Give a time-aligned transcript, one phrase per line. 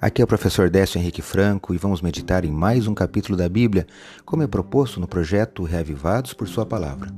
[0.00, 3.46] Aqui é o professor Décio Henrique Franco e vamos meditar em mais um capítulo da
[3.50, 3.86] Bíblia,
[4.24, 7.12] como é proposto no projeto Reavivados por Sua Palavra.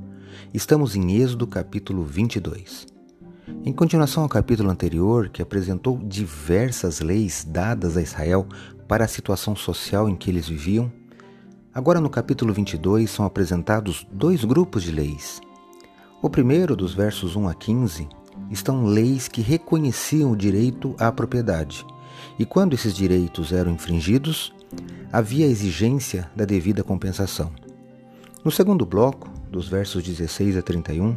[0.52, 2.88] Estamos em Êxodo capítulo 22.
[3.64, 8.48] Em continuação ao capítulo anterior, que apresentou diversas leis dadas a Israel
[8.88, 10.90] para a situação social em que eles viviam,
[11.72, 15.40] agora no capítulo 22 são apresentados dois grupos de leis.
[16.20, 18.08] O primeiro, dos versos 1 a 15,
[18.50, 21.86] estão leis que reconheciam o direito à propriedade
[22.38, 24.52] e quando esses direitos eram infringidos,
[25.12, 27.52] havia a exigência da devida compensação.
[28.44, 31.14] No segundo bloco, dos versos 16 a 31,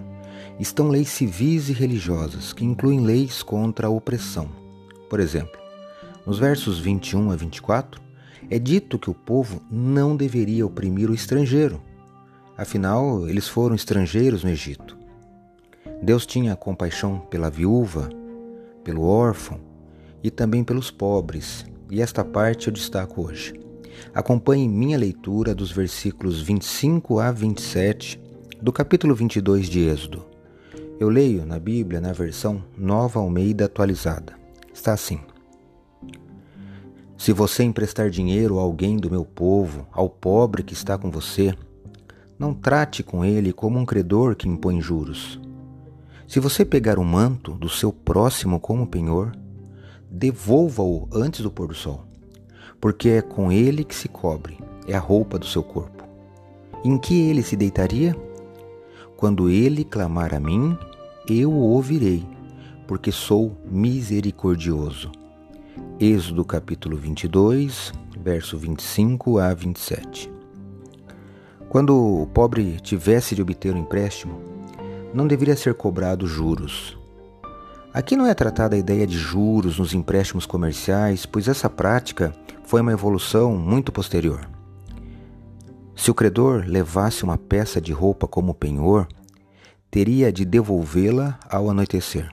[0.59, 4.49] estão leis civis e religiosas, que incluem leis contra a opressão.
[5.09, 5.59] Por exemplo,
[6.25, 8.01] nos versos 21 a 24,
[8.49, 11.81] é dito que o povo não deveria oprimir o estrangeiro.
[12.57, 14.97] Afinal, eles foram estrangeiros no Egito.
[16.01, 18.09] Deus tinha compaixão pela viúva,
[18.83, 19.74] pelo órfão
[20.25, 23.53] e também pelos pobres, e esta parte eu destaco hoje.
[24.11, 28.19] Acompanhe minha leitura dos versículos 25 a 27
[28.59, 30.25] do capítulo 22 de Êxodo.
[30.99, 34.33] Eu leio na Bíblia na versão Nova Almeida atualizada.
[34.73, 35.19] Está assim:
[37.15, 41.53] Se você emprestar dinheiro a alguém do meu povo, ao pobre que está com você,
[42.39, 45.39] não trate com ele como um credor que impõe juros.
[46.27, 49.44] Se você pegar o manto do seu próximo como penhor,
[50.15, 52.05] devolva-o antes do pôr do sol,
[52.79, 54.57] porque é com ele que se cobre,
[54.87, 56.05] é a roupa do seu corpo.
[56.85, 58.15] Em que ele se deitaria?
[59.17, 60.77] Quando ele clamar a mim,
[61.27, 62.25] eu o ouvirei,
[62.87, 65.11] porque sou misericordioso.
[65.99, 70.31] Êxodo capítulo 22, verso 25 a 27.
[71.67, 74.39] Quando o pobre tivesse de obter um empréstimo,
[75.13, 76.97] não deveria ser cobrado juros,
[77.95, 82.35] Aqui não é tratada a ideia de juros nos empréstimos comerciais, pois essa prática
[82.65, 84.45] foi uma evolução muito posterior.
[85.95, 89.07] Se o credor levasse uma peça de roupa como penhor,
[89.89, 92.29] teria de devolvê-la ao anoitecer.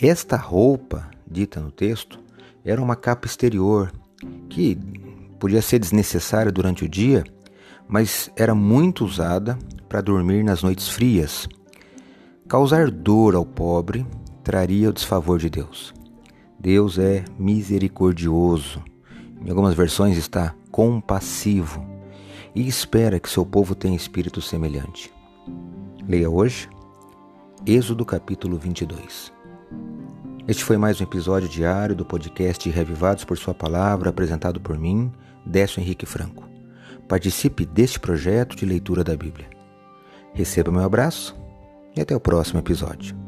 [0.00, 2.18] Esta roupa, dita no texto,
[2.64, 3.92] era uma capa exterior
[4.48, 4.74] que
[5.38, 7.24] podia ser desnecessária durante o dia,
[7.86, 11.46] mas era muito usada para dormir nas noites frias.
[12.48, 14.06] Causar dor ao pobre
[14.46, 15.92] traria o desfavor de Deus.
[16.56, 18.80] Deus é misericordioso.
[19.44, 21.84] Em algumas versões está compassivo
[22.54, 25.12] e espera que seu povo tenha espírito semelhante.
[26.06, 26.68] Leia hoje
[27.66, 29.32] Êxodo capítulo 22.
[30.46, 35.10] Este foi mais um episódio diário do podcast Revivados por Sua Palavra, apresentado por mim,
[35.44, 36.48] Décio Henrique Franco.
[37.08, 39.50] Participe deste projeto de leitura da Bíblia.
[40.34, 41.36] Receba meu abraço
[41.96, 43.25] e até o próximo episódio.